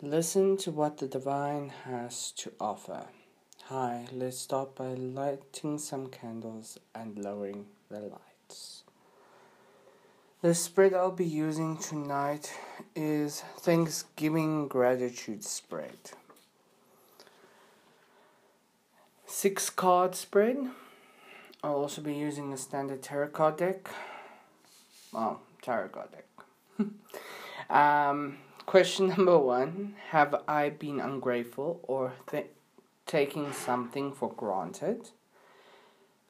[0.00, 3.06] Listen to what the divine has to offer.
[3.64, 8.84] Hi, let's start by lighting some candles and lowering the lights.
[10.40, 12.54] The spread I'll be using tonight
[12.94, 16.12] is Thanksgiving Gratitude Spread.
[19.26, 20.58] Six card spread.
[21.64, 23.90] I'll also be using a standard tarot card deck.
[25.12, 26.88] Well, tarot card deck.
[27.68, 28.38] um,
[28.68, 32.50] question number one Have I been ungrateful or th-
[33.06, 35.08] taking something for granted?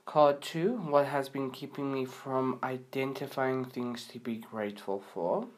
[0.06, 5.48] Card two What has been keeping me from identifying things to be grateful for?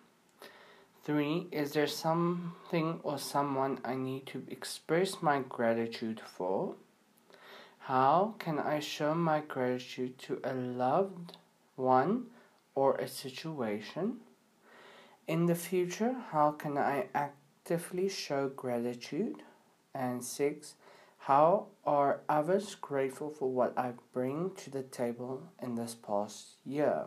[1.05, 6.77] Three Is there something or someone I need to express my gratitude for?
[7.81, 11.37] How can I show my gratitude to a loved
[11.77, 12.29] one
[12.75, 14.21] or a situation?
[15.31, 19.45] In the future, how can I actively show gratitude?
[19.95, 20.75] And six,
[21.19, 27.05] how are others grateful for what I bring to the table in this past year?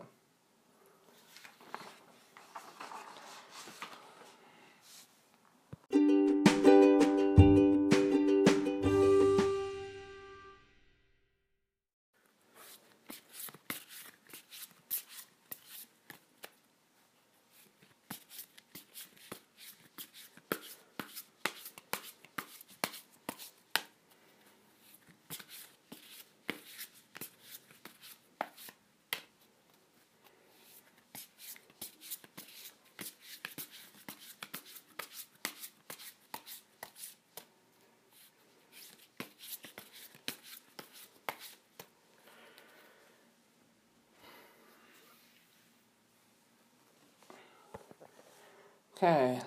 [49.04, 49.38] Okay,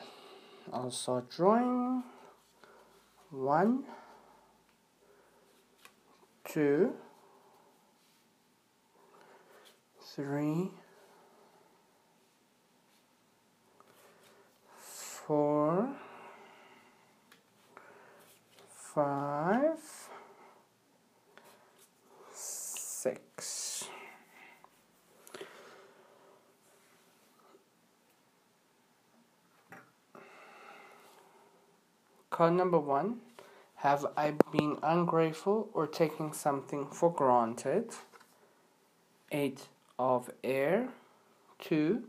[0.92, 2.04] start drawing.
[3.32, 3.86] One,
[6.48, 6.94] two,
[10.14, 10.70] three,
[14.80, 15.90] four,
[18.94, 19.80] five,
[22.32, 23.90] six.
[32.38, 33.22] Card number one
[33.78, 37.90] Have I been ungrateful or taking something for granted?
[39.32, 40.90] Eight of air.
[41.58, 42.04] Two.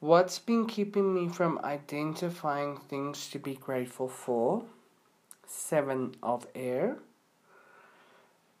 [0.00, 4.64] What's been keeping me from identifying things to be grateful for?
[5.46, 6.96] Seven of air.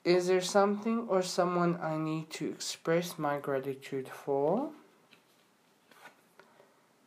[0.04, 4.70] Is there something or someone I need to express my gratitude for?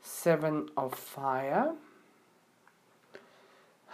[0.02, 1.76] Seven of fire.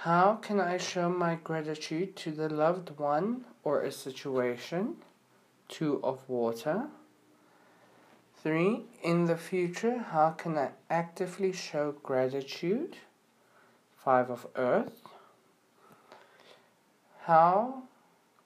[0.03, 4.95] How can I show my gratitude to the loved one or a situation?
[5.69, 6.87] Two of water.
[8.41, 12.97] Three, in the future, how can I actively show gratitude?
[13.95, 15.03] Five of earth.
[17.25, 17.83] How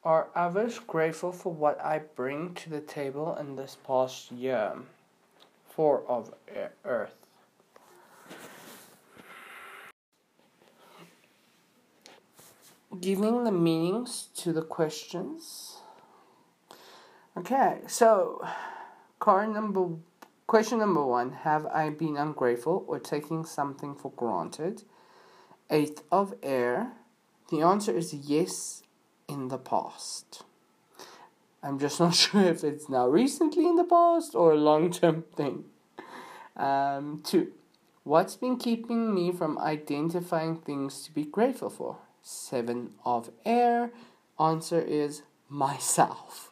[0.04, 4.74] are others grateful for what I bring to the table in this past year?
[5.70, 6.34] Four of
[6.84, 7.25] earth.
[13.02, 15.78] Giving the meanings to the questions.
[17.38, 18.48] Okay, so
[19.20, 19.90] card number
[20.48, 24.84] question number one: Have I been ungrateful or taking something for granted?
[25.70, 26.94] Eighth of air.
[27.50, 28.84] The answer is yes
[29.28, 30.44] in the past.
[31.62, 35.24] I'm just not sure if it's now recently in the past or a long term
[35.36, 35.66] thing.
[36.56, 37.52] Um, two.
[38.04, 41.98] What's been keeping me from identifying things to be grateful for?
[42.26, 43.92] Seven of air?
[44.40, 46.52] Answer is myself.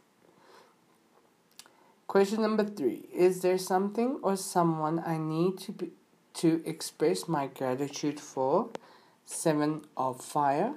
[2.07, 5.89] Question number three Is there something or someone I need to, be,
[6.35, 8.69] to express my gratitude for?
[9.25, 10.75] Seven of fire.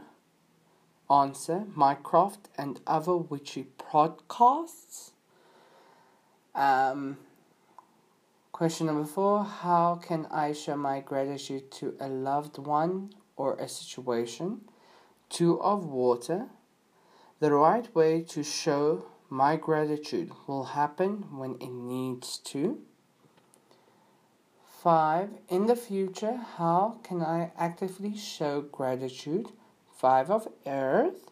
[1.10, 5.10] Answer Mycroft and other witchy podcasts.
[6.54, 7.18] Um,
[8.50, 13.68] question number four How can I show my gratitude to a loved one or a
[13.68, 14.62] situation?
[15.28, 16.46] Two of water,
[17.40, 22.80] the right way to show my gratitude will happen when it needs to.
[24.82, 25.30] 5.
[25.48, 29.50] In the future, how can I actively show gratitude?
[29.96, 31.30] 5 of earth.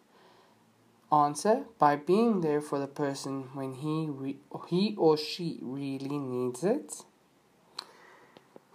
[1.12, 4.38] Answer by being there for the person when he, re-
[4.68, 7.04] he or she really needs it.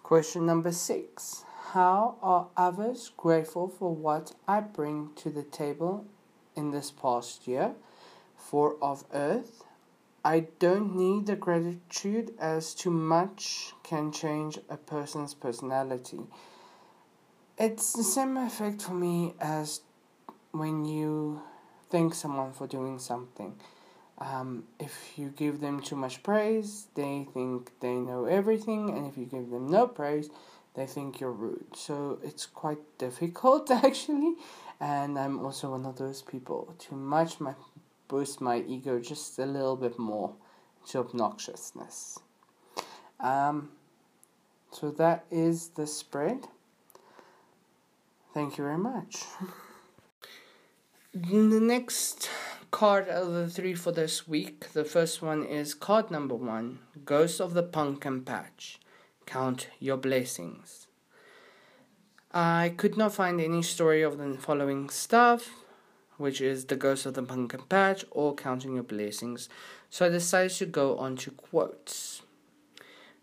[0.01, 1.43] Question number 6
[1.73, 6.05] how are others grateful for what I bring to the table
[6.55, 7.73] in this past year?
[8.35, 9.63] Four of earth,
[10.25, 16.21] I don't need the gratitude as too much can change a person's personality.
[17.57, 19.81] It's the same effect for me as
[20.51, 21.41] when you
[21.91, 23.55] thank someone for doing something.
[24.17, 29.17] Um, if you give them too much praise, they think they know everything, and if
[29.17, 30.29] you give them no praise,
[30.75, 31.75] they think you're rude.
[31.75, 34.35] So it's quite difficult actually,
[34.79, 36.73] and I'm also one of those people.
[36.79, 37.55] Too much might
[38.07, 40.33] boost my ego just a little bit more
[40.87, 42.19] to obnoxiousness.
[43.19, 43.69] Um,
[44.71, 46.47] so that is the spread.
[48.33, 49.23] Thank you very much.
[51.13, 52.29] the next
[52.71, 57.41] card of the three for this week, the first one is card number one Ghost
[57.41, 58.79] of the Pumpkin Patch.
[59.29, 60.87] Count your blessings.
[62.33, 65.51] I could not find any story of the following stuff,
[66.17, 69.47] which is the Ghost of the Pumpkin Patch or Counting Your Blessings,
[69.91, 72.23] so I decided to go on to quotes.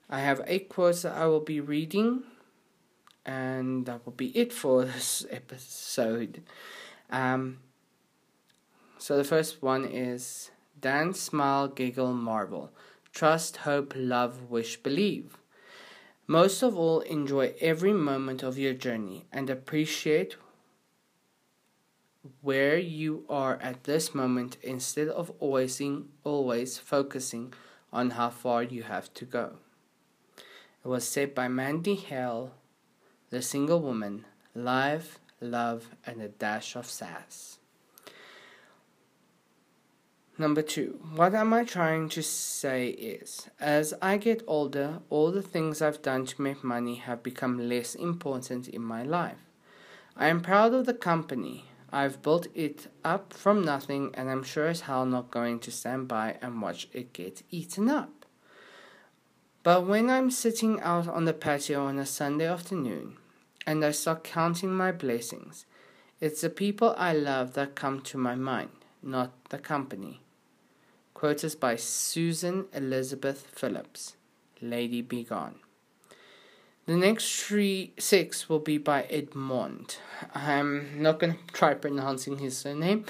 [0.08, 2.22] I have eight quotes that I will be reading,
[3.24, 6.44] and that will be it for this episode.
[7.10, 7.58] Um,
[8.98, 12.70] so the first one is dance, smile, giggle, marvel.
[13.12, 15.36] Trust, hope, love, wish, believe.
[16.26, 20.36] Most of all, enjoy every moment of your journey and appreciate
[22.40, 25.80] where you are at this moment instead of always,
[26.24, 27.54] always focusing
[27.92, 29.58] on how far you have to go.
[30.84, 32.54] It was said by Mandy Hale,
[33.30, 34.24] the single woman,
[34.54, 37.58] life, love, and a dash of sass.
[40.38, 45.40] Number two, what am I trying to say is, as I get older, all the
[45.40, 49.38] things I've done to make money have become less important in my life.
[50.14, 51.64] I am proud of the company.
[51.90, 56.06] I've built it up from nothing, and I'm sure as hell not going to stand
[56.06, 58.26] by and watch it get eaten up.
[59.62, 63.16] But when I'm sitting out on the patio on a Sunday afternoon
[63.66, 65.64] and I start counting my blessings,
[66.20, 68.70] it's the people I love that come to my mind,
[69.02, 70.20] not the company.
[71.16, 74.16] Quoted by Susan Elizabeth Phillips,
[74.60, 75.54] Lady Be Good.
[76.84, 79.96] The next three six will be by Edmond.
[80.34, 83.06] I'm not gonna try pronouncing his surname.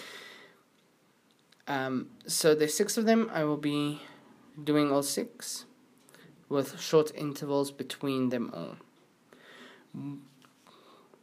[1.66, 3.28] Um, so there's six of them.
[3.34, 4.02] I will be
[4.62, 5.64] doing all six
[6.48, 8.76] with short intervals between them all.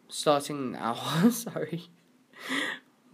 [0.09, 0.95] Starting now,
[1.29, 1.87] sorry.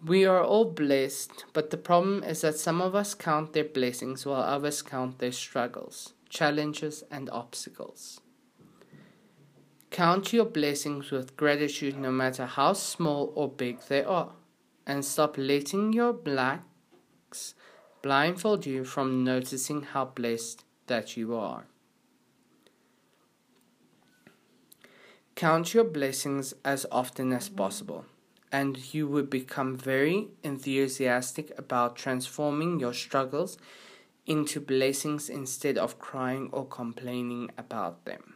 [0.05, 4.25] We are all blessed, but the problem is that some of us count their blessings
[4.25, 8.21] while others count their struggles, challenges, and obstacles.
[9.91, 14.31] Count your blessings with gratitude no matter how small or big they are,
[14.87, 17.55] and stop letting your blacks
[18.01, 21.65] blindfold you from noticing how blessed that you are.
[25.35, 28.05] Count your blessings as often as possible
[28.51, 33.57] and you would become very enthusiastic about transforming your struggles
[34.25, 38.35] into blessings instead of crying or complaining about them.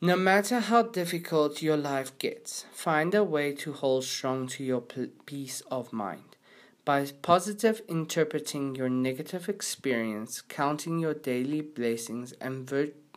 [0.00, 4.82] No matter how difficult your life gets, find a way to hold strong to your
[4.82, 6.36] peace of mind.
[6.84, 12.66] By positive interpreting your negative experience, counting your daily blessings, and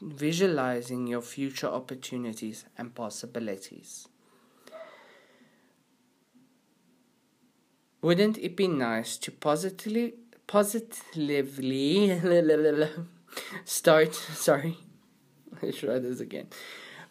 [0.01, 4.07] visualizing your future opportunities and possibilities.
[8.01, 10.13] Wouldn't it be nice to positively
[10.45, 12.09] positively
[13.65, 14.77] start sorry
[15.61, 16.47] let's try this again.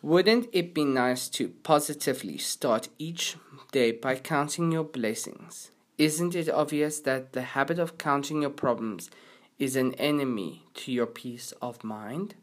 [0.02, 3.36] Wouldn't it be nice to positively start each
[3.72, 5.70] day by counting your blessings?
[5.98, 9.10] Isn't it obvious that the habit of counting your problems
[9.58, 12.34] is an enemy to your peace of mind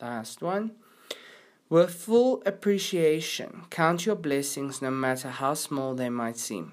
[0.00, 0.72] Last one.
[1.68, 6.72] With full appreciation, count your blessings no matter how small they might seem.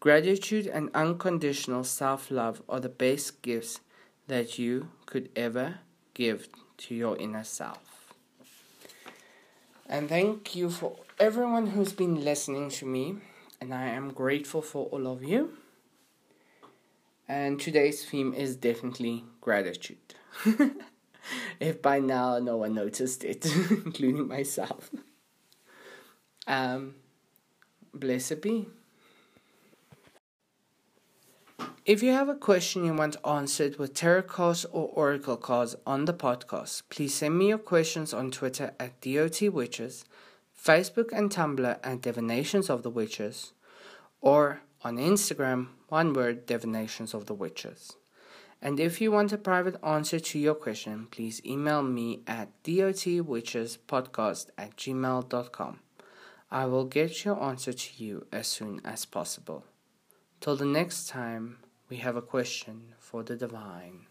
[0.00, 3.80] Gratitude and unconditional self love are the best gifts
[4.26, 5.78] that you could ever
[6.14, 6.48] give
[6.78, 8.14] to your inner self.
[9.88, 13.16] And thank you for everyone who's been listening to me,
[13.60, 15.56] and I am grateful for all of you.
[17.28, 20.14] And today's theme is definitely gratitude.
[21.60, 24.90] if by now no one noticed it, including myself.
[26.46, 26.94] Um,
[27.92, 28.68] blessed be.
[31.84, 36.04] If you have a question you want answered with tarot cards or oracle cards on
[36.04, 40.04] the podcast, please send me your questions on Twitter at DOT Witches,
[40.60, 43.52] Facebook and Tumblr at Divinations of the Witches,
[44.20, 47.92] or on Instagram, one word, Divinations of the Witches.
[48.62, 54.46] And if you want a private answer to your question, please email me at dotwitchespodcast
[54.56, 55.80] at gmail.com.
[56.50, 59.64] I will get your answer to you as soon as possible.
[60.40, 61.58] Till the next time,
[61.88, 64.06] we have a question for the divine.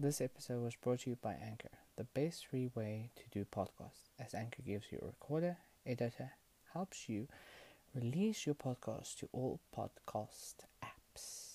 [0.00, 4.10] This episode was brought to you by Anchor, the best free way to do podcasts,
[4.18, 6.30] as Anchor gives you a recorder, editor,
[6.72, 7.28] helps you
[7.94, 11.47] release your podcast to all podcast apps.